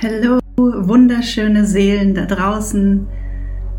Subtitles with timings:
[0.00, 3.04] Hallo, wunderschöne Seelen da draußen.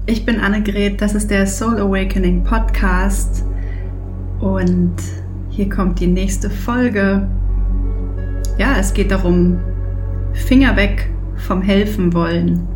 [0.05, 3.45] Ich bin Annegret, das ist der Soul Awakening Podcast
[4.41, 4.95] und
[5.49, 7.25] hier kommt die nächste Folge.
[8.57, 9.59] Ja, es geht darum,
[10.33, 12.67] Finger weg vom Helfen wollen.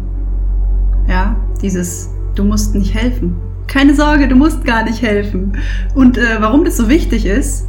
[1.09, 3.35] Ja, dieses, du musst nicht helfen.
[3.67, 5.57] Keine Sorge, du musst gar nicht helfen.
[5.95, 7.67] Und äh, warum das so wichtig ist,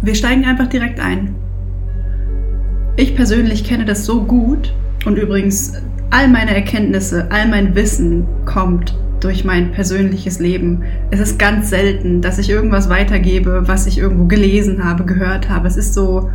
[0.00, 1.34] wir steigen einfach direkt ein.
[2.96, 4.72] Ich persönlich kenne das so gut
[5.04, 5.72] und übrigens
[6.10, 10.84] all meine Erkenntnisse, all mein Wissen kommt durch mein persönliches Leben.
[11.10, 15.66] Es ist ganz selten, dass ich irgendwas weitergebe, was ich irgendwo gelesen habe, gehört habe.
[15.66, 16.30] Es ist so,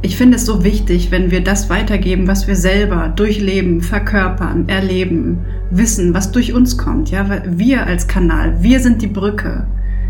[0.00, 5.38] ich finde es so wichtig, wenn wir das weitergeben, was wir selber durchleben, verkörpern, erleben,
[5.72, 7.10] wissen, was durch uns kommt.
[7.10, 9.66] Ja, wir als Kanal, wir sind die Brücke.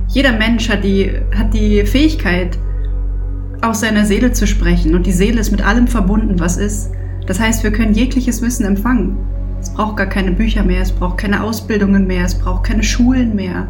[0.09, 2.59] Jeder Mensch hat die, hat die Fähigkeit,
[3.63, 6.91] aus seiner Seele zu sprechen und die Seele ist mit allem verbunden, was ist.
[7.27, 9.17] Das heißt, wir können jegliches Wissen empfangen.
[9.61, 13.35] Es braucht gar keine Bücher mehr, es braucht keine Ausbildungen mehr, es braucht keine Schulen
[13.35, 13.67] mehr.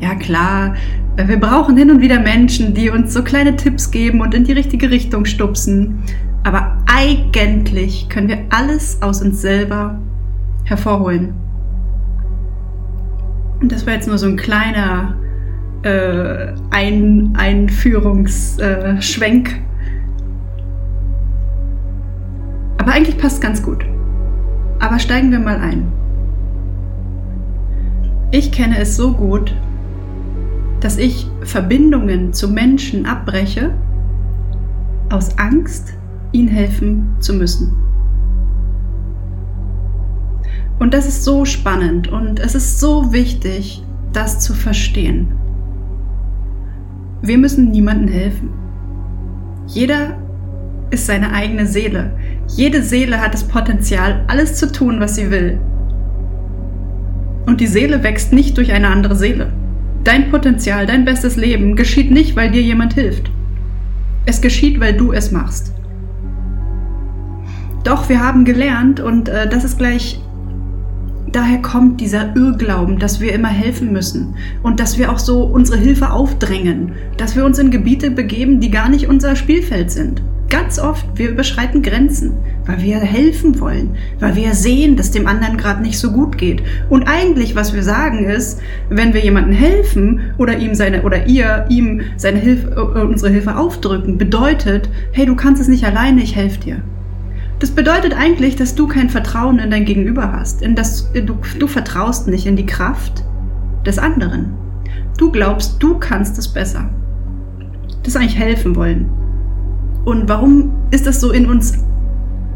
[0.00, 0.74] Ja klar,
[1.16, 4.52] wir brauchen hin und wieder Menschen, die uns so kleine Tipps geben und in die
[4.52, 6.02] richtige Richtung stupsen.
[6.44, 9.98] Aber eigentlich können wir alles aus uns selber
[10.64, 11.32] hervorholen.
[13.60, 15.16] Und das war jetzt nur so ein kleiner
[15.82, 19.60] äh, ein Einführungsschwenk.
[22.78, 23.84] Aber eigentlich passt ganz gut.
[24.78, 25.92] Aber steigen wir mal ein.
[28.30, 29.54] Ich kenne es so gut,
[30.80, 33.72] dass ich Verbindungen zu Menschen abbreche,
[35.10, 35.94] aus Angst,
[36.32, 37.72] ihnen helfen zu müssen.
[40.78, 43.82] Und das ist so spannend und es ist so wichtig,
[44.12, 45.32] das zu verstehen.
[47.26, 48.50] Wir müssen niemandem helfen.
[49.66, 50.16] Jeder
[50.90, 52.16] ist seine eigene Seele.
[52.46, 55.58] Jede Seele hat das Potenzial, alles zu tun, was sie will.
[57.46, 59.52] Und die Seele wächst nicht durch eine andere Seele.
[60.04, 63.28] Dein Potenzial, dein bestes Leben geschieht nicht, weil dir jemand hilft.
[64.24, 65.74] Es geschieht, weil du es machst.
[67.82, 70.20] Doch wir haben gelernt, und äh, das ist gleich
[71.36, 75.76] daher kommt dieser Irrglauben, dass wir immer helfen müssen und dass wir auch so unsere
[75.76, 80.22] Hilfe aufdrängen, dass wir uns in Gebiete begeben, die gar nicht unser Spielfeld sind.
[80.48, 85.58] Ganz oft, wir überschreiten Grenzen, weil wir helfen wollen, weil wir sehen, dass dem anderen
[85.58, 86.62] gerade nicht so gut geht.
[86.88, 91.66] Und eigentlich, was wir sagen ist, wenn wir jemandem helfen oder ihm seine oder ihr
[91.68, 96.34] ihm seine Hilfe, äh, unsere Hilfe aufdrücken, bedeutet, hey, du kannst es nicht alleine, ich
[96.34, 96.82] helfe dir.
[97.58, 100.60] Das bedeutet eigentlich, dass du kein Vertrauen in dein Gegenüber hast.
[100.60, 103.24] In das, du, du vertraust nicht in die Kraft
[103.86, 104.52] des anderen.
[105.16, 106.90] Du glaubst, du kannst es besser.
[108.02, 109.10] Das ist eigentlich helfen wollen.
[110.04, 111.72] Und warum ist das so in uns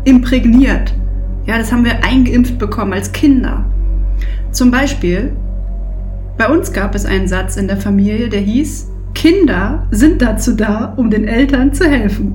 [0.04, 0.94] imprägniert?
[1.46, 3.64] Ja, das haben wir eingeimpft bekommen als Kinder.
[4.52, 5.32] Zum Beispiel,
[6.36, 10.92] bei uns gab es einen Satz in der Familie, der hieß, Kinder sind dazu da,
[10.96, 12.34] um den Eltern zu helfen.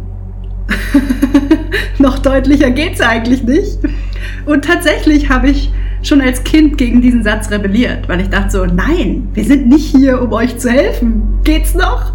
[1.99, 3.79] Noch deutlicher geht's eigentlich nicht.
[4.45, 5.71] Und tatsächlich habe ich
[6.03, 9.95] schon als Kind gegen diesen Satz rebelliert, weil ich dachte so, nein, wir sind nicht
[9.95, 11.39] hier, um euch zu helfen.
[11.43, 12.13] Geht's noch?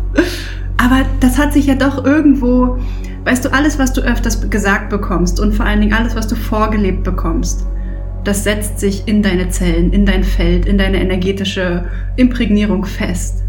[0.76, 2.78] Aber das hat sich ja doch irgendwo,
[3.24, 6.36] weißt du, alles, was du öfters gesagt bekommst und vor allen Dingen alles, was du
[6.36, 7.66] vorgelebt bekommst,
[8.24, 11.84] das setzt sich in deine Zellen, in dein Feld, in deine energetische
[12.16, 13.42] Imprägnierung fest.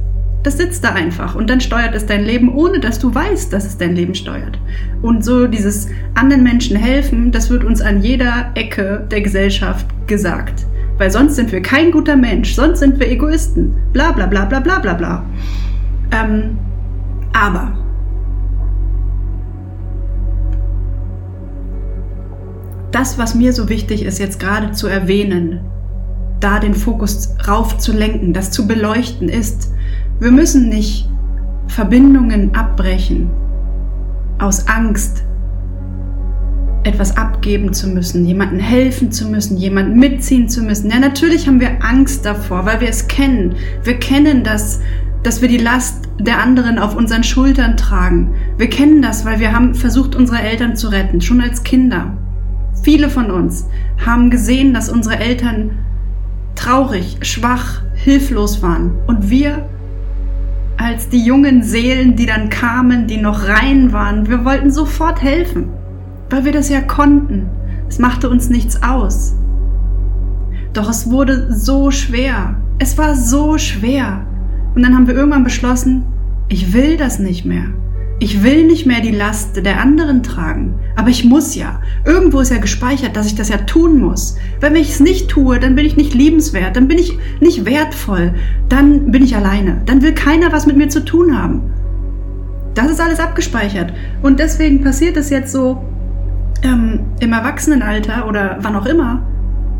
[0.44, 3.66] Das sitzt da einfach und dann steuert es dein Leben, ohne dass du weißt, dass
[3.66, 4.58] es dein Leben steuert.
[5.04, 10.66] Und so dieses anderen Menschen helfen, das wird uns an jeder Ecke der Gesellschaft gesagt.
[10.98, 13.76] Weil sonst sind wir kein guter Mensch, sonst sind wir Egoisten.
[13.94, 15.26] Bla bla bla bla bla bla bla.
[16.12, 16.58] Ähm,
[17.34, 17.78] aber
[22.92, 25.62] das, was mir so wichtig ist, jetzt gerade zu erwähnen,
[26.40, 29.71] da den Fokus rauf zu lenken, das zu beleuchten, ist,
[30.22, 31.10] wir müssen nicht
[31.66, 33.32] Verbindungen abbrechen
[34.38, 35.24] aus Angst,
[36.84, 40.92] etwas abgeben zu müssen, jemanden helfen zu müssen, jemanden mitziehen zu müssen.
[40.92, 43.56] Ja, natürlich haben wir Angst davor, weil wir es kennen.
[43.84, 44.80] Wir kennen das,
[45.24, 48.36] dass wir die Last der anderen auf unseren Schultern tragen.
[48.58, 52.16] Wir kennen das, weil wir haben versucht, unsere Eltern zu retten, schon als Kinder.
[52.84, 53.66] Viele von uns
[54.06, 55.72] haben gesehen, dass unsere Eltern
[56.54, 58.92] traurig, schwach, hilflos waren.
[59.08, 59.66] Und wir
[60.82, 64.28] als die jungen Seelen, die dann kamen, die noch rein waren.
[64.28, 65.70] Wir wollten sofort helfen,
[66.30, 67.50] weil wir das ja konnten.
[67.88, 69.36] Es machte uns nichts aus.
[70.74, 72.56] Doch es wurde so schwer.
[72.80, 74.26] Es war so schwer.
[74.74, 76.04] Und dann haben wir irgendwann beschlossen,
[76.48, 77.66] ich will das nicht mehr.
[78.24, 81.82] Ich will nicht mehr die Last der anderen tragen, aber ich muss ja.
[82.06, 84.38] Irgendwo ist ja gespeichert, dass ich das ja tun muss.
[84.60, 88.36] Wenn ich es nicht tue, dann bin ich nicht liebenswert, dann bin ich nicht wertvoll,
[88.70, 91.64] dann bin ich alleine, dann will keiner was mit mir zu tun haben.
[92.76, 93.92] Das ist alles abgespeichert.
[94.22, 95.84] Und deswegen passiert es jetzt so
[96.62, 99.26] ähm, im Erwachsenenalter oder wann auch immer,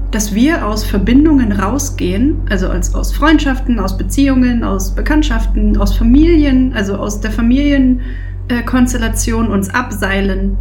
[0.10, 6.74] dass wir aus Verbindungen rausgehen, also als, aus Freundschaften, aus Beziehungen, aus Bekanntschaften, aus Familien,
[6.74, 8.02] also aus der Familien
[8.48, 10.58] äh, Konstellation uns abseilen,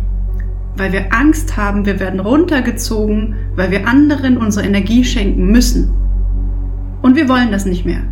[0.76, 5.92] weil wir Angst haben, wir werden runtergezogen, weil wir anderen unsere Energie schenken müssen.
[7.02, 8.02] Und wir wollen das nicht mehr.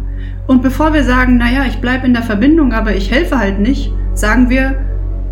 [0.46, 3.92] Und bevor wir sagen, naja, ich bleibe in der Verbindung, aber ich helfe halt nicht,
[4.14, 4.76] sagen wir,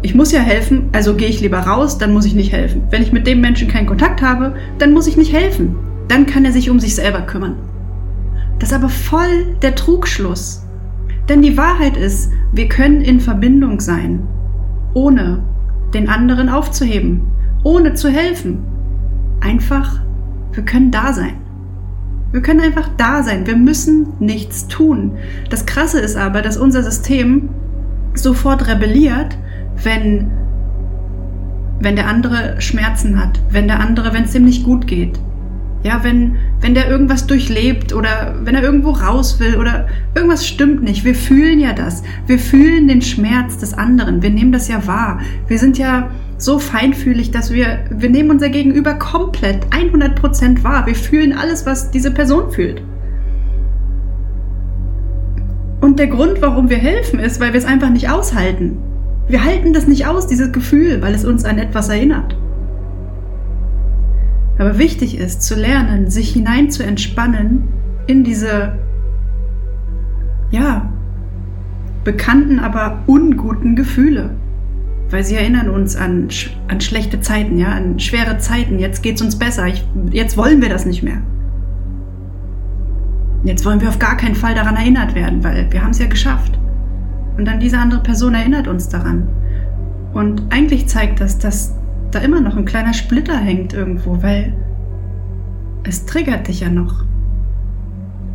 [0.02, 2.82] ich muss ja helfen, also gehe ich lieber raus, dann muss ich nicht helfen.
[2.90, 5.74] Wenn ich mit dem Menschen keinen Kontakt habe, dann muss ich nicht helfen.
[6.08, 7.56] Dann kann er sich um sich selber kümmern.
[8.58, 10.62] Das ist aber voll der Trugschluss.
[11.28, 14.26] Denn die Wahrheit ist, wir können in Verbindung sein,
[14.94, 15.42] ohne
[15.94, 17.22] den anderen aufzuheben,
[17.64, 18.58] ohne zu helfen.
[19.40, 20.00] Einfach,
[20.52, 21.34] wir können da sein.
[22.32, 23.46] Wir können einfach da sein.
[23.46, 25.12] Wir müssen nichts tun.
[25.50, 27.48] Das Krasse ist aber, dass unser System
[28.14, 29.38] sofort rebelliert,
[29.82, 30.30] wenn,
[31.80, 35.18] wenn der andere Schmerzen hat, wenn der andere, wenn es ihm nicht gut geht,
[35.82, 40.82] ja, wenn, wenn der irgendwas durchlebt oder wenn er irgendwo raus will oder irgendwas stimmt
[40.82, 41.04] nicht.
[41.04, 42.02] Wir fühlen ja das.
[42.26, 44.22] Wir fühlen den Schmerz des anderen.
[44.22, 45.20] Wir nehmen das ja wahr.
[45.48, 50.86] Wir sind ja so feinfühlig, dass wir, wir nehmen unser Gegenüber komplett 100% wahr.
[50.86, 52.82] Wir fühlen alles, was diese Person fühlt.
[55.80, 58.78] Und der Grund, warum wir helfen, ist, weil wir es einfach nicht aushalten.
[59.28, 62.36] Wir halten das nicht aus, dieses Gefühl, weil es uns an etwas erinnert.
[64.58, 67.68] Aber wichtig ist zu lernen, sich hinein zu entspannen
[68.06, 68.78] in diese,
[70.50, 70.90] ja,
[72.04, 74.30] bekannten, aber unguten Gefühle.
[75.10, 76.28] Weil sie erinnern uns an,
[76.68, 78.78] an schlechte Zeiten, ja, an schwere Zeiten.
[78.78, 79.66] Jetzt geht's uns besser.
[79.66, 81.18] Ich, jetzt wollen wir das nicht mehr.
[83.44, 86.06] Jetzt wollen wir auf gar keinen Fall daran erinnert werden, weil wir haben es ja
[86.06, 86.58] geschafft.
[87.36, 89.28] Und dann diese andere Person erinnert uns daran.
[90.12, 91.75] Und eigentlich zeigt das, dass
[92.16, 94.56] da immer noch ein kleiner Splitter hängt irgendwo, weil
[95.84, 97.04] es triggert dich ja noch.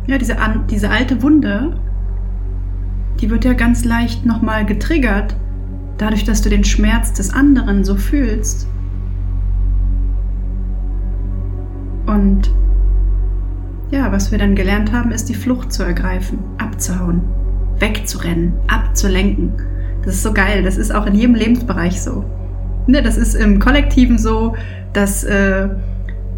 [0.06, 0.36] Ja, diese,
[0.70, 1.76] diese alte Wunde,
[3.20, 5.36] die wird ja ganz leicht nochmal getriggert,
[5.98, 8.68] dadurch, dass du den Schmerz des anderen so fühlst.
[12.06, 12.54] Und
[13.90, 17.20] ja, was wir dann gelernt haben, ist die Flucht zu ergreifen, abzuhauen,
[17.80, 19.52] wegzurennen, abzulenken.
[20.04, 22.24] Das ist so geil, das ist auch in jedem Lebensbereich so.
[22.86, 24.56] Ne, das ist im Kollektiven so,
[24.92, 25.68] dass äh,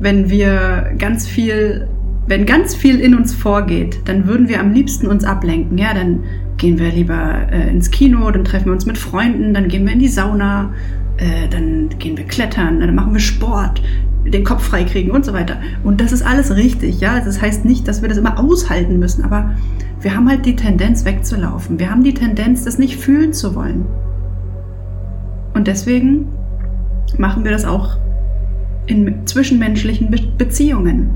[0.00, 1.88] wenn wir ganz viel,
[2.26, 5.79] wenn ganz viel in uns vorgeht, dann würden wir am liebsten uns ablenken.
[5.79, 6.25] Ja, dann
[6.56, 9.93] gehen wir lieber äh, ins Kino, dann treffen wir uns mit Freunden, dann gehen wir
[9.93, 10.73] in die Sauna,
[11.17, 13.82] äh, dann gehen wir klettern, dann machen wir Sport,
[14.25, 15.56] den Kopf freikriegen und so weiter.
[15.82, 17.20] Und das ist alles richtig, ja.
[17.20, 19.55] Das heißt nicht, dass wir das immer aushalten müssen, aber
[20.00, 21.79] wir haben halt die Tendenz wegzulaufen.
[21.79, 23.87] Wir haben die Tendenz, das nicht fühlen zu wollen.
[25.55, 26.27] Und deswegen
[27.17, 27.97] machen wir das auch
[28.87, 31.11] in zwischenmenschlichen Be Beziehungen.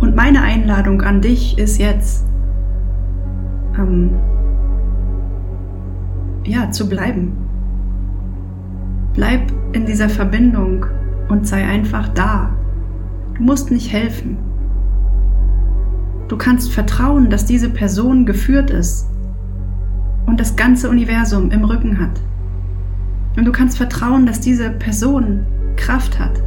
[0.00, 2.24] Und meine Einladung an dich ist jetzt,
[3.76, 4.10] ähm,
[6.44, 7.32] ja, zu bleiben.
[9.14, 10.86] Bleib in dieser Verbindung
[11.28, 12.50] und sei einfach da.
[13.36, 14.38] Du musst nicht helfen.
[16.28, 19.08] Du kannst vertrauen, dass diese Person geführt ist
[20.26, 22.20] und das ganze Universum im Rücken hat.
[23.36, 26.42] Und du kannst vertrauen, dass diese Person Kraft hat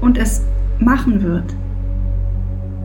[0.00, 0.42] und es
[0.78, 1.54] machen wird.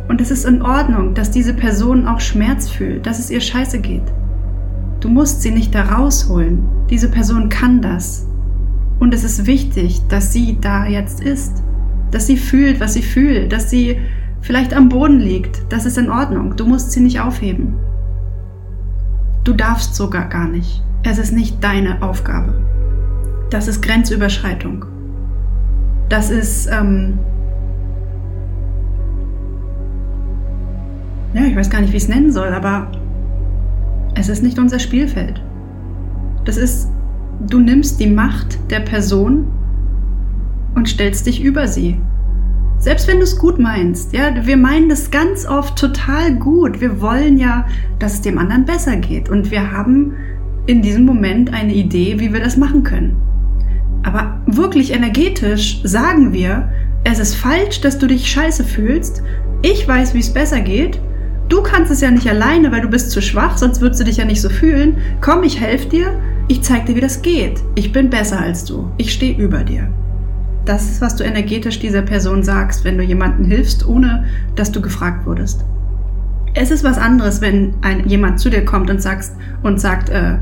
[0.07, 3.79] Und es ist in Ordnung, dass diese Person auch Schmerz fühlt, dass es ihr scheiße
[3.79, 4.03] geht.
[4.99, 6.63] Du musst sie nicht da rausholen.
[6.89, 8.25] Diese Person kann das.
[8.99, 11.61] Und es ist wichtig, dass sie da jetzt ist.
[12.11, 13.51] Dass sie fühlt, was sie fühlt.
[13.51, 13.99] Dass sie
[14.41, 15.61] vielleicht am Boden liegt.
[15.69, 16.55] Das ist in Ordnung.
[16.55, 17.73] Du musst sie nicht aufheben.
[19.43, 20.83] Du darfst sogar gar nicht.
[21.03, 22.59] Es ist nicht deine Aufgabe.
[23.49, 24.85] Das ist Grenzüberschreitung.
[26.09, 27.17] Das ist, ähm,
[31.33, 32.91] ja, ich weiß gar nicht, wie ich es nennen soll, aber
[34.15, 35.41] es ist nicht unser Spielfeld.
[36.43, 36.89] Das ist,
[37.49, 39.47] du nimmst die Macht der Person
[40.75, 41.99] und stellst dich über sie.
[42.79, 46.79] Selbst wenn du es gut meinst, ja, wir meinen das ganz oft total gut.
[46.79, 47.65] Wir wollen ja,
[47.99, 50.13] dass es dem anderen besser geht und wir haben
[50.67, 53.26] in diesem Moment eine Idee, wie wir das machen können.
[54.03, 56.69] Aber wirklich energetisch sagen wir,
[57.03, 59.21] es ist falsch, dass du dich scheiße fühlst.
[59.61, 60.99] Ich weiß, wie es besser geht
[61.49, 64.17] Du kannst es ja nicht alleine, weil du bist zu schwach, sonst würdest du dich
[64.17, 64.97] ja nicht so fühlen.
[65.21, 67.61] Komm, ich helfe dir, ich zeig dir, wie das geht.
[67.75, 68.91] Ich bin besser als du.
[68.97, 69.87] Ich stehe über dir.
[70.65, 74.25] Das ist, was du energetisch dieser Person sagst, wenn du jemandem hilfst, ohne
[74.55, 75.63] dass du gefragt wurdest.
[76.53, 80.35] Es ist was anderes, wenn ein, jemand zu dir kommt und, sagst, und sagt, äh,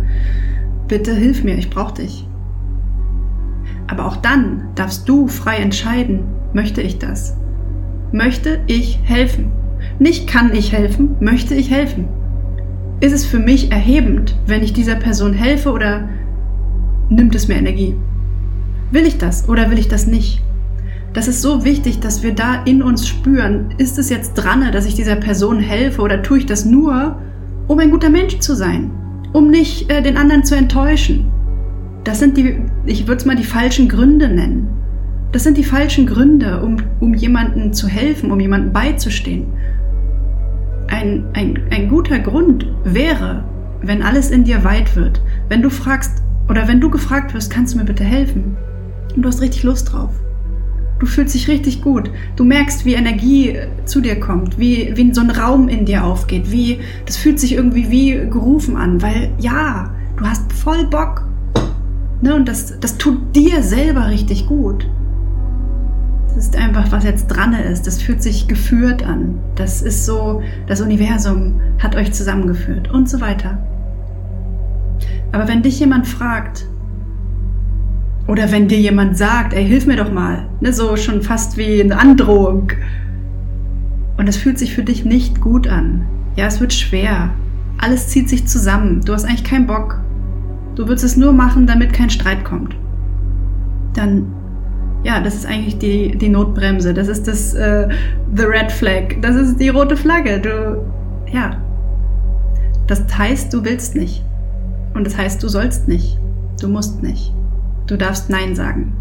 [0.87, 2.27] bitte hilf mir, ich brauche dich.
[3.87, 6.21] Aber auch dann darfst du frei entscheiden,
[6.53, 7.35] möchte ich das?
[8.11, 9.51] Möchte ich helfen?
[9.99, 12.07] Nicht kann ich helfen, möchte ich helfen?
[13.01, 16.09] Ist es für mich erhebend, wenn ich dieser Person helfe oder
[17.09, 17.95] nimmt es mir Energie?
[18.91, 20.41] Will ich das oder will ich das nicht?
[21.13, 24.85] Das ist so wichtig, dass wir da in uns spüren, ist es jetzt dran, dass
[24.85, 27.21] ich dieser Person helfe oder tue ich das nur,
[27.67, 28.91] um ein guter Mensch zu sein,
[29.31, 31.31] um nicht äh, den anderen zu enttäuschen?
[32.05, 34.67] Das sind die, ich würde es mal die falschen Gründe nennen.
[35.31, 39.47] Das sind die falschen Gründe, um, um jemandem zu helfen, um jemandem beizustehen.
[40.87, 43.43] Ein, ein, ein guter Grund wäre,
[43.81, 45.19] wenn alles in dir weit wird,
[45.49, 48.55] wenn du fragst oder wenn du gefragt wirst, kannst du mir bitte helfen?
[49.15, 50.11] Und du hast richtig Lust drauf.
[50.99, 52.11] Du fühlst dich richtig gut.
[52.35, 56.51] Du merkst, wie Energie zu dir kommt, wie, wie so ein Raum in dir aufgeht,
[56.51, 61.27] wie, das fühlt sich irgendwie wie gerufen an, weil ja, du hast voll Bock.
[62.21, 64.87] Ne, und das, das tut dir selber richtig gut.
[66.27, 67.87] Das ist einfach, was jetzt dran ist.
[67.87, 69.39] Das fühlt sich geführt an.
[69.55, 73.57] Das ist so, das Universum hat euch zusammengeführt und so weiter.
[75.31, 76.65] Aber wenn dich jemand fragt,
[78.27, 81.81] oder wenn dir jemand sagt, ey, hilf mir doch mal, ne, so schon fast wie
[81.81, 82.71] eine Androhung.
[84.17, 86.05] Und es fühlt sich für dich nicht gut an.
[86.35, 87.31] Ja, es wird schwer.
[87.77, 89.01] Alles zieht sich zusammen.
[89.05, 89.99] Du hast eigentlich keinen Bock.
[90.75, 92.75] Du willst es nur machen, damit kein Streit kommt.
[93.93, 94.27] Dann,
[95.03, 96.93] ja, das ist eigentlich die, die Notbremse.
[96.93, 97.87] Das ist das äh,
[98.35, 99.21] The Red Flag.
[99.21, 100.39] Das ist die rote Flagge.
[100.39, 100.85] Du,
[101.31, 101.57] ja.
[102.87, 104.21] Das heißt, du willst nicht.
[104.93, 106.19] Und das heißt, du sollst nicht.
[106.59, 107.33] Du musst nicht.
[107.87, 108.93] Du darfst Nein sagen.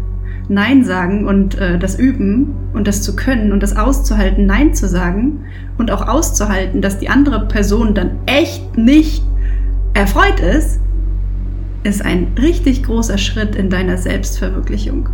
[0.47, 4.87] Nein sagen und äh, das üben und das zu können und das auszuhalten, Nein zu
[4.87, 5.43] sagen
[5.77, 9.23] und auch auszuhalten, dass die andere Person dann echt nicht
[9.95, 10.79] erfreut ist,
[11.85, 15.09] ist ein richtig großer Schritt in deiner Selbstverwirklichung.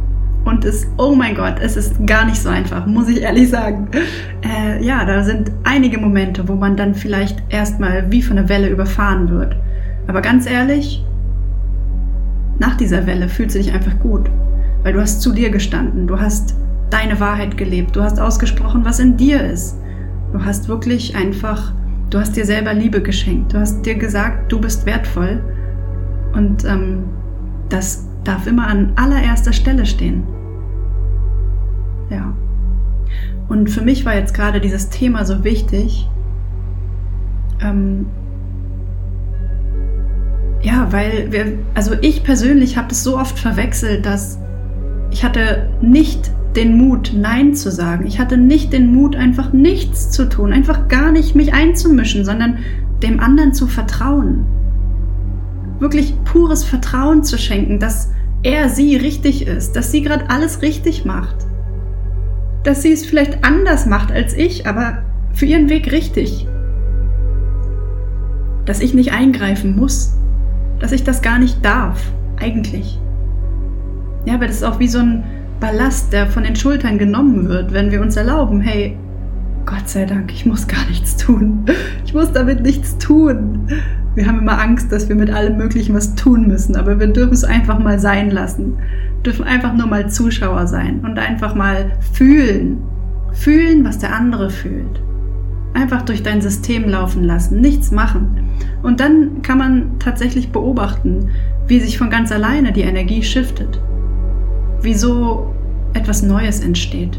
[0.45, 3.89] Und es, oh mein Gott, es ist gar nicht so einfach, muss ich ehrlich sagen.
[4.41, 8.69] Äh, ja, da sind einige Momente, wo man dann vielleicht erstmal wie von einer Welle
[8.69, 9.55] überfahren wird.
[10.07, 11.05] Aber ganz ehrlich,
[12.57, 14.29] nach dieser Welle fühlst du dich einfach gut,
[14.83, 16.55] weil du hast zu dir gestanden, du hast
[16.89, 19.77] deine Wahrheit gelebt, du hast ausgesprochen, was in dir ist.
[20.33, 21.73] Du hast wirklich einfach,
[22.09, 25.41] du hast dir selber Liebe geschenkt, du hast dir gesagt, du bist wertvoll
[26.33, 27.03] und ähm,
[27.69, 30.23] das darf immer an allererster Stelle stehen.
[32.09, 32.33] Ja.
[33.47, 36.07] Und für mich war jetzt gerade dieses Thema so wichtig,
[37.61, 38.05] ähm,
[40.61, 44.39] ja, weil wir, also ich persönlich habe das so oft verwechselt, dass
[45.11, 48.05] ich hatte nicht den Mut, Nein zu sagen.
[48.05, 52.59] Ich hatte nicht den Mut, einfach nichts zu tun, einfach gar nicht mich einzumischen, sondern
[53.01, 54.45] dem anderen zu vertrauen.
[55.81, 58.11] Wirklich pures Vertrauen zu schenken, dass
[58.43, 61.35] er sie richtig ist, dass sie gerade alles richtig macht.
[62.63, 64.99] Dass sie es vielleicht anders macht als ich, aber
[65.33, 66.45] für ihren Weg richtig.
[68.65, 70.13] Dass ich nicht eingreifen muss,
[70.79, 71.99] dass ich das gar nicht darf,
[72.39, 72.99] eigentlich.
[74.25, 75.23] Ja, aber das ist auch wie so ein
[75.59, 78.95] Ballast, der von den Schultern genommen wird, wenn wir uns erlauben, hey,
[79.65, 81.65] Gott sei Dank, ich muss gar nichts tun.
[82.05, 83.67] Ich muss damit nichts tun.
[84.13, 87.33] Wir haben immer Angst, dass wir mit allem Möglichen was tun müssen, aber wir dürfen
[87.33, 88.77] es einfach mal sein lassen.
[88.77, 92.81] Wir dürfen einfach nur mal Zuschauer sein und einfach mal fühlen.
[93.31, 95.01] Fühlen, was der andere fühlt.
[95.73, 98.49] Einfach durch dein System laufen lassen, nichts machen.
[98.83, 101.29] Und dann kann man tatsächlich beobachten,
[101.67, 103.79] wie sich von ganz alleine die Energie shiftet.
[104.81, 105.55] Wieso
[105.93, 107.17] etwas Neues entsteht.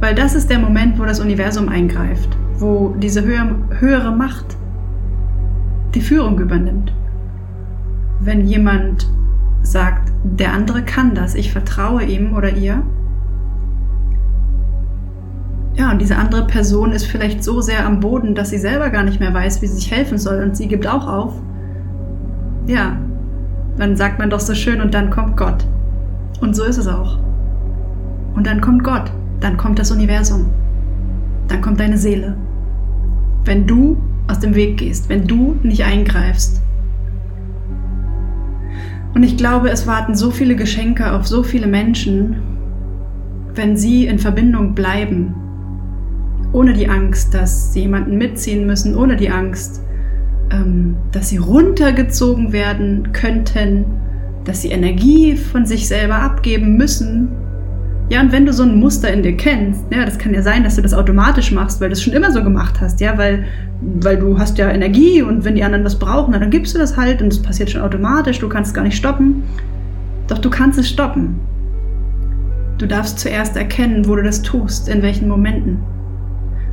[0.00, 4.56] Weil das ist der Moment, wo das Universum eingreift, wo diese höhere Macht
[5.94, 6.92] die Führung übernimmt.
[8.20, 9.08] Wenn jemand
[9.62, 12.82] sagt, der andere kann das, ich vertraue ihm oder ihr,
[15.76, 19.02] ja, und diese andere Person ist vielleicht so sehr am Boden, dass sie selber gar
[19.02, 21.34] nicht mehr weiß, wie sie sich helfen soll und sie gibt auch auf.
[22.66, 22.96] Ja,
[23.76, 25.66] dann sagt man doch so schön und dann kommt Gott.
[26.40, 27.18] Und so ist es auch.
[28.34, 29.10] Und dann kommt Gott,
[29.40, 30.50] dann kommt das Universum,
[31.48, 32.36] dann kommt deine Seele.
[33.44, 36.60] Wenn du aus dem Weg gehst, wenn du nicht eingreifst.
[39.14, 42.36] Und ich glaube, es warten so viele Geschenke auf so viele Menschen,
[43.54, 45.34] wenn sie in Verbindung bleiben
[46.54, 49.82] ohne die Angst, dass sie jemanden mitziehen müssen, ohne die Angst,
[50.50, 53.84] ähm, dass sie runtergezogen werden könnten,
[54.44, 57.28] dass sie Energie von sich selber abgeben müssen.
[58.10, 60.62] Ja, und wenn du so ein Muster in dir kennst, ja, das kann ja sein,
[60.62, 63.44] dass du das automatisch machst, weil du es schon immer so gemacht hast, ja, weil,
[63.80, 66.96] weil du hast ja Energie und wenn die anderen was brauchen, dann gibst du das
[66.98, 69.42] halt und das passiert schon automatisch, du kannst es gar nicht stoppen.
[70.28, 71.40] Doch du kannst es stoppen.
[72.76, 75.78] Du darfst zuerst erkennen, wo du das tust, in welchen Momenten.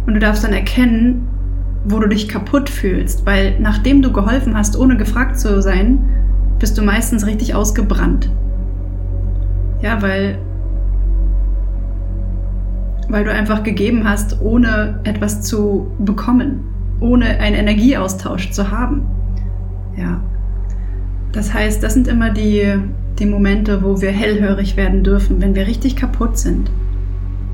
[0.06, 1.28] Und du darfst dann erkennen,
[1.86, 6.00] wo du dich kaputt fühlst, weil nachdem du geholfen hast, ohne gefragt zu sein,
[6.60, 8.30] bist du meistens richtig ausgebrannt.
[9.82, 10.38] Ja, weil
[13.12, 16.62] weil du einfach gegeben hast, ohne etwas zu bekommen,
[17.00, 19.02] ohne einen Energieaustausch zu haben.
[19.98, 20.22] Ja.
[21.32, 22.76] Das heißt, das sind immer die,
[23.20, 26.72] die Momente, wo wir hellhörig werden dürfen, wenn wir richtig kaputt sind.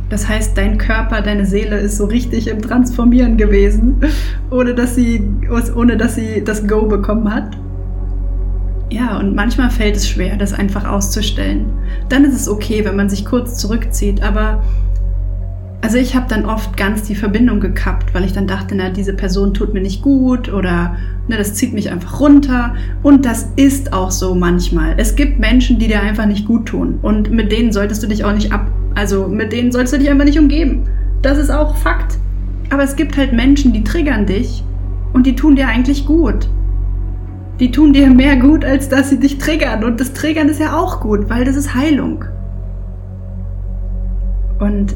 [0.10, 3.98] Das heißt, dein Körper, deine Seele ist so richtig im Transformieren gewesen,
[4.52, 5.22] ohne dass sie,
[5.76, 7.58] ohne dass sie das Go bekommen hat.
[8.90, 11.66] Ja, und manchmal fällt es schwer, das einfach auszustellen.
[12.08, 14.64] Dann ist es okay, wenn man sich kurz zurückzieht, aber
[15.82, 19.14] also ich habe dann oft ganz die Verbindung gekappt, weil ich dann dachte, na, diese
[19.14, 20.96] Person tut mir nicht gut oder
[21.28, 22.76] ne, das zieht mich einfach runter.
[23.04, 24.96] Und das ist auch so manchmal.
[24.98, 26.98] Es gibt Menschen, die dir einfach nicht gut tun.
[27.02, 30.10] Und mit denen solltest du dich auch nicht ab, also mit denen solltest du dich
[30.10, 30.84] einfach nicht umgeben.
[31.22, 32.18] Das ist auch Fakt.
[32.70, 34.64] Aber es gibt halt Menschen, die triggern dich
[35.14, 36.50] und die tun dir eigentlich gut.
[37.60, 39.84] Die tun dir mehr gut, als dass sie dich triggern.
[39.84, 42.26] Und das Triggern ist ja auch gut, weil das ist Heilung.
[44.60, 44.96] Und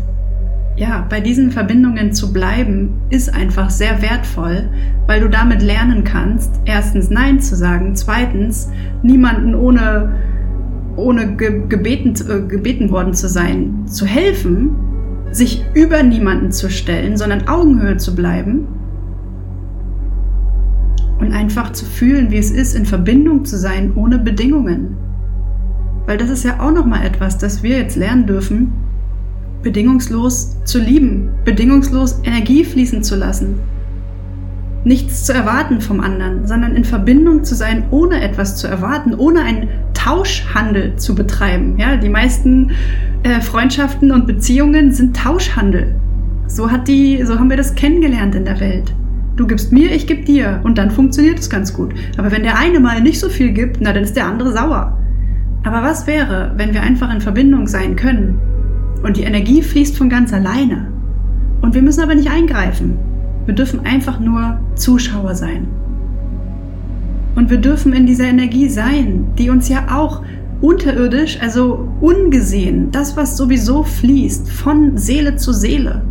[0.82, 4.68] ja, bei diesen Verbindungen zu bleiben, ist einfach sehr wertvoll,
[5.06, 8.68] weil du damit lernen kannst, erstens Nein zu sagen, zweitens
[9.04, 10.16] niemanden ohne,
[10.96, 14.72] ohne gebeten, äh, gebeten worden zu sein, zu helfen,
[15.30, 18.66] sich über niemanden zu stellen, sondern Augenhöhe zu bleiben
[21.20, 24.98] und einfach zu fühlen, wie es ist, in Verbindung zu sein, ohne Bedingungen.
[26.08, 28.74] Weil das ist ja auch nochmal etwas, das wir jetzt lernen dürfen,
[29.64, 33.60] bedingungslos zu lieben, bedingungslos Energie fließen zu lassen.
[34.84, 39.44] Nichts zu erwarten vom anderen, sondern in Verbindung zu sein, ohne etwas zu erwarten, ohne
[39.44, 41.78] einen Tauschhandel zu betreiben.
[41.78, 42.72] Ja, die meisten
[43.22, 45.96] äh, Freundschaften und Beziehungen sind Tauschhandel.
[46.48, 48.92] So hat die, so haben wir das kennengelernt in der Welt.
[49.36, 51.94] Du gibst mir, ich gebe dir und dann funktioniert es ganz gut.
[52.18, 54.98] Aber wenn der eine mal nicht so viel gibt, na dann ist der andere sauer.
[55.64, 58.40] Aber was wäre, wenn wir einfach in Verbindung sein können
[59.04, 60.88] und die Energie fließt von ganz alleine.
[61.62, 62.98] Und wir müssen aber nicht eingreifen.
[63.46, 65.68] Wir dürfen einfach nur Zuschauer sein.
[67.36, 70.22] Und wir dürfen in dieser Energie sein, die uns ja auch
[70.62, 76.04] unterirdisch, also ungesehen, das, was sowieso fließt, von Seele zu Seele,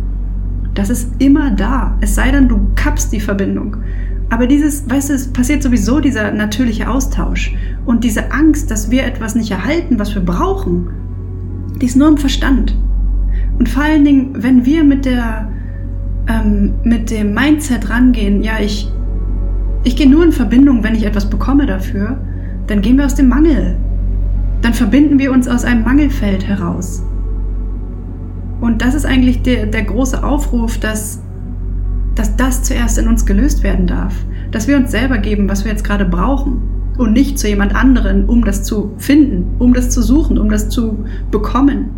[0.73, 1.97] das ist immer da.
[2.01, 3.77] Es sei denn, du kappst die Verbindung.
[4.29, 7.53] Aber dieses, weißt du, es passiert sowieso dieser natürliche Austausch.
[7.85, 10.87] Und diese Angst, dass wir etwas nicht erhalten, was wir brauchen,
[11.81, 12.77] die ist nur im Verstand.
[13.57, 15.49] Und vor allen Dingen, wenn wir mit der
[16.27, 18.91] ähm, mit dem Mindset rangehen, ja, ich,
[19.83, 22.19] ich gehe nur in Verbindung, wenn ich etwas bekomme dafür,
[22.67, 23.75] dann gehen wir aus dem Mangel.
[24.61, 27.03] Dann verbinden wir uns aus einem Mangelfeld heraus.
[28.61, 31.19] Und das ist eigentlich der, der große Aufruf, dass,
[32.13, 34.13] dass das zuerst in uns gelöst werden darf.
[34.51, 36.61] Dass wir uns selber geben, was wir jetzt gerade brauchen
[36.97, 40.69] und nicht zu jemand anderen, um das zu finden, um das zu suchen, um das
[40.69, 41.89] zu bekommen.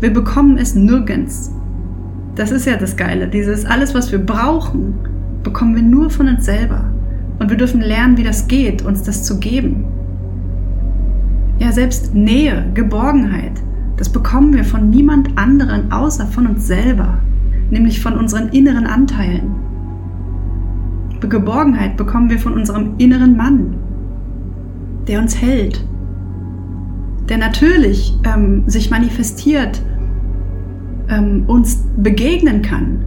[0.00, 1.52] Wir bekommen es nirgends.
[2.34, 3.28] Das ist ja das Geile.
[3.28, 4.94] Dieses alles, was wir brauchen,
[5.42, 6.84] bekommen wir nur von uns selber.
[7.38, 9.84] Und wir dürfen lernen, wie das geht, uns das zu geben.
[11.58, 13.52] Ja, selbst Nähe, Geborgenheit,
[13.96, 17.18] das bekommen wir von niemand anderen außer von uns selber,
[17.70, 19.54] nämlich von unseren inneren Anteilen.
[21.20, 23.74] Geborgenheit bekommen wir von unserem inneren Mann,
[25.06, 25.84] der uns hält,
[27.28, 29.82] der natürlich ähm, sich manifestiert,
[31.08, 33.04] ähm, uns begegnen kann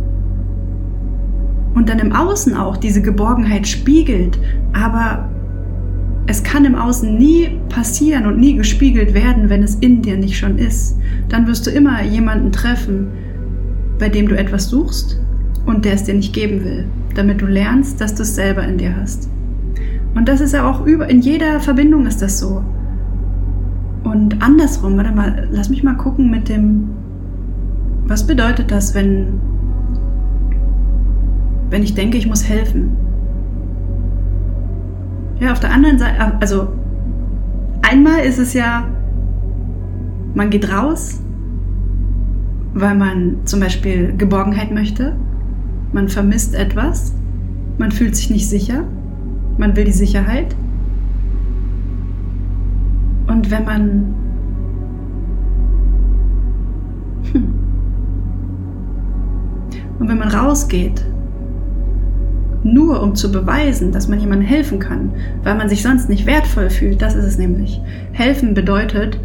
[1.75, 4.39] und dann im Außen auch diese Geborgenheit spiegelt,
[4.73, 5.29] aber
[6.27, 10.37] es kann im Außen nie passieren und nie gespiegelt werden, wenn es in dir nicht
[10.37, 10.97] schon ist.
[11.27, 13.07] Dann wirst du immer jemanden treffen,
[13.97, 15.19] bei dem du etwas suchst
[15.65, 16.85] und der es dir nicht geben will,
[17.15, 19.29] damit du lernst, dass du es selber in dir hast.
[20.15, 22.63] Und das ist ja auch über, in jeder Verbindung ist das so.
[24.03, 26.89] Und andersrum, warte mal, lass mich mal gucken mit dem,
[28.07, 29.39] was bedeutet das, wenn,
[31.69, 32.95] wenn ich denke, ich muss helfen?
[35.39, 36.69] Ja, auf der anderen Seite, also
[37.81, 38.85] einmal ist es ja,
[40.33, 41.21] man geht raus,
[42.73, 45.15] weil man zum Beispiel Geborgenheit möchte,
[45.93, 47.13] man vermisst etwas,
[47.77, 48.83] man fühlt sich nicht sicher,
[49.59, 50.55] man will die Sicherheit.
[53.27, 54.15] Und wenn man
[57.31, 57.53] hm,
[59.99, 61.05] und wenn man rausgeht,
[62.63, 65.11] nur um zu beweisen, dass man jemandem helfen kann,
[65.43, 67.79] weil man sich sonst nicht wertvoll fühlt, das ist es nämlich.
[68.13, 69.19] Helfen bedeutet,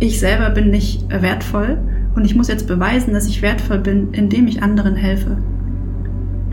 [0.00, 1.78] ich selber bin nicht wertvoll
[2.14, 5.38] und ich muss jetzt beweisen, dass ich wertvoll bin, indem ich anderen helfe.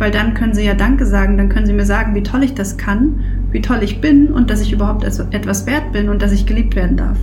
[0.04, 2.54] Weil dann können sie ja Danke sagen, dann können sie mir sagen, wie toll ich
[2.54, 6.34] das kann, wie toll ich bin und dass ich überhaupt etwas wert bin und dass
[6.34, 7.18] ich geliebt werden darf.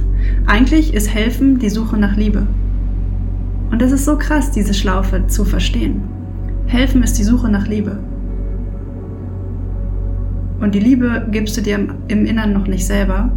[0.46, 2.46] Eigentlich ist Helfen die Suche nach Liebe.
[3.70, 6.00] Und das ist so krass, diese Schlaufe zu verstehen.
[6.68, 7.98] Helfen ist die Suche nach Liebe.
[10.60, 13.30] Und die Liebe gibst du dir im Innern noch nicht selber,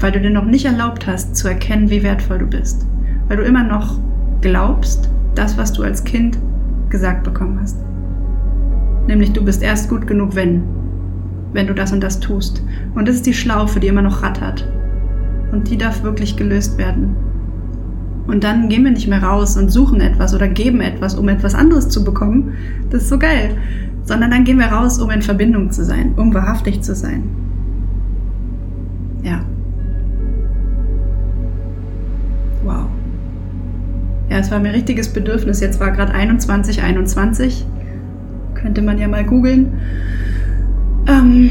[0.00, 2.86] weil du dir noch nicht erlaubt hast zu erkennen, wie wertvoll du bist.
[3.28, 3.98] Weil du immer noch
[4.42, 6.38] glaubst, das, was du als Kind
[6.90, 7.87] gesagt bekommen hast.
[9.08, 10.62] Nämlich du bist erst gut genug, wenn,
[11.52, 12.62] wenn du das und das tust.
[12.94, 14.70] Und das ist die Schlaufe, die immer noch rattert.
[15.50, 17.16] Und die darf wirklich gelöst werden.
[18.28, 21.56] Und dann gehen wir nicht mehr raus und suchen etwas oder geben etwas, um etwas
[21.56, 22.52] anderes zu bekommen.
[22.90, 23.56] Das ist so geil
[24.08, 27.24] sondern dann gehen wir raus, um in Verbindung zu sein, um wahrhaftig zu sein.
[29.22, 29.44] Ja.
[32.64, 32.86] Wow.
[34.30, 35.60] Ja, es war mir richtiges Bedürfnis.
[35.60, 37.66] Jetzt war gerade 21, 21.
[38.60, 39.72] Könnte man ja mal googeln.
[41.06, 41.50] Ähm,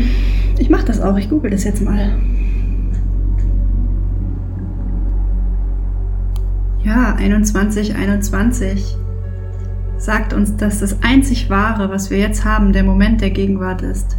[0.59, 1.17] ich mache das auch.
[1.17, 2.11] Ich google das jetzt mal.
[6.83, 8.97] Ja, 21, 21
[9.97, 14.15] sagt uns, dass das einzig Wahre, was wir jetzt haben, der Moment der Gegenwart ist.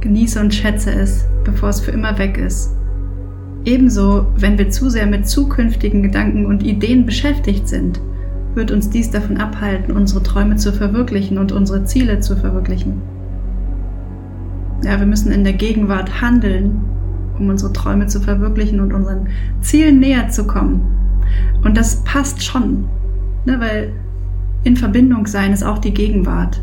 [0.00, 2.76] Genieße und schätze es, bevor es für immer weg ist.
[3.64, 8.00] Ebenso, wenn wir zu sehr mit zukünftigen Gedanken und Ideen beschäftigt sind,
[8.54, 13.02] wird uns dies davon abhalten, unsere Träume zu verwirklichen und unsere Ziele zu verwirklichen.
[14.84, 16.80] Ja, wir müssen in der Gegenwart handeln,
[17.38, 19.28] um unsere Träume zu verwirklichen und unseren
[19.60, 20.82] Zielen näher zu kommen.
[21.62, 22.84] Und das passt schon,
[23.44, 23.92] ne, weil
[24.62, 26.62] in Verbindung sein ist auch die Gegenwart.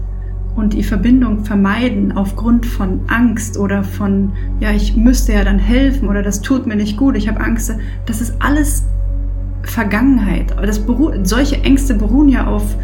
[0.56, 6.10] Und die Verbindung vermeiden aufgrund von Angst oder von, ja, ich müsste ja dann helfen
[6.10, 7.73] oder das tut mir nicht gut, ich habe Angst,
[8.06, 8.86] das ist alles
[9.63, 10.56] Vergangenheit.
[10.62, 10.84] Das
[11.24, 12.76] solche Ängste beruhen ja auf,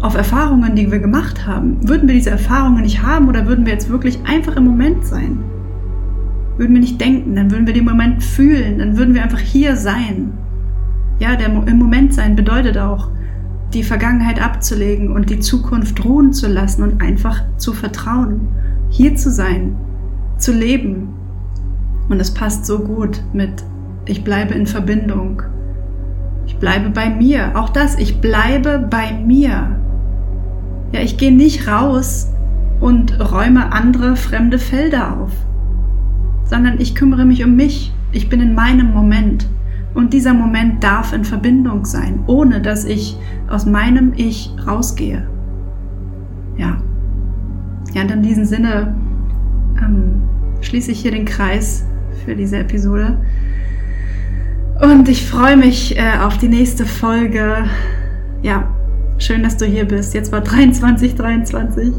[0.00, 1.76] auf Erfahrungen, die wir gemacht haben.
[1.88, 5.38] Würden wir diese Erfahrungen nicht haben oder würden wir jetzt wirklich einfach im Moment sein?
[6.56, 9.76] Würden wir nicht denken, dann würden wir den Moment fühlen, dann würden wir einfach hier
[9.76, 10.32] sein.
[11.18, 13.08] Ja, der im Moment sein bedeutet auch,
[13.72, 18.48] die Vergangenheit abzulegen und die Zukunft ruhen zu lassen und einfach zu vertrauen,
[18.90, 19.76] hier zu sein,
[20.36, 21.08] zu leben.
[22.08, 23.64] Und es passt so gut mit,
[24.04, 25.42] ich bleibe in Verbindung.
[26.46, 27.52] Ich bleibe bei mir.
[27.54, 29.76] Auch das, ich bleibe bei mir.
[30.92, 32.30] Ja, ich gehe nicht raus
[32.80, 35.32] und räume andere fremde Felder auf,
[36.44, 37.92] sondern ich kümmere mich um mich.
[38.12, 39.48] Ich bin in meinem Moment.
[39.94, 43.16] Und dieser Moment darf in Verbindung sein, ohne dass ich
[43.48, 45.26] aus meinem Ich rausgehe.
[46.56, 46.78] Ja.
[47.94, 48.94] Ja, und in diesem Sinne
[49.78, 50.22] ähm,
[50.62, 51.84] schließe ich hier den Kreis
[52.24, 53.18] für diese Episode.
[54.82, 57.66] Und ich freue mich äh, auf die nächste Folge.
[58.42, 58.68] Ja,
[59.16, 60.12] schön, dass du hier bist.
[60.12, 61.92] Jetzt war 23, 23.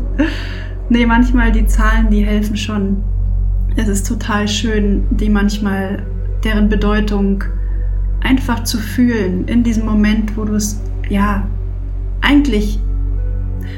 [0.89, 3.02] Nee, manchmal die Zahlen, die helfen schon.
[3.78, 6.04] Es ist total schön, die manchmal,
[6.43, 7.46] deren Bedeutung
[8.19, 11.48] einfach zu fühlen in diesem Moment, wo du es, ja,
[12.19, 12.80] eigentlich,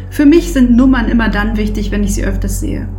[0.10, 2.90] für mich sind Nummern immer dann wichtig, wenn ich sie öfters sehe.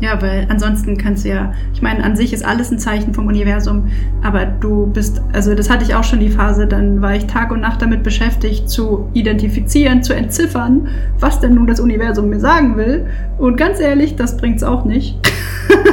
[0.00, 3.26] Ja, weil ansonsten kannst du ja, ich meine, an sich ist alles ein Zeichen vom
[3.26, 3.88] Universum,
[4.22, 7.52] aber du bist, also das hatte ich auch schon die Phase, dann war ich Tag
[7.52, 10.88] und Nacht damit beschäftigt, zu identifizieren, zu entziffern,
[11.20, 13.06] was denn nun das Universum mir sagen will.
[13.38, 15.16] Und ganz ehrlich, das bringt's auch nicht.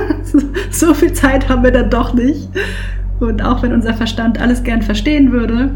[0.71, 2.49] so viel Zeit haben wir dann doch nicht.
[3.19, 5.71] Und auch wenn unser Verstand alles gern verstehen würde,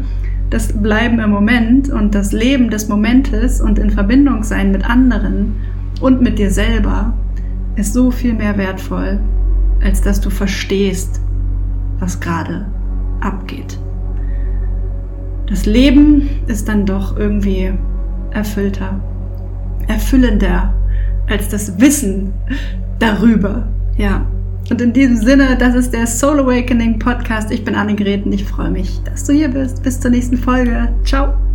[0.50, 5.56] das Bleiben im Moment und das Leben des Momentes und in Verbindung sein mit anderen
[6.00, 7.14] und mit dir selber
[7.76, 9.20] ist so viel mehr wertvoll,
[9.82, 11.20] als dass du verstehst,
[11.98, 12.66] was gerade
[13.20, 13.78] abgeht.
[15.48, 17.72] Das Leben ist dann doch irgendwie
[18.32, 19.00] erfüllter,
[19.86, 20.74] erfüllender
[21.28, 22.32] als das Wissen
[22.98, 23.68] darüber.
[23.96, 24.26] Ja,
[24.70, 27.50] und in diesem Sinne, das ist der Soul Awakening Podcast.
[27.52, 29.82] Ich bin Annegret und ich freue mich, dass du hier bist.
[29.82, 30.88] Bis zur nächsten Folge.
[31.04, 31.45] Ciao.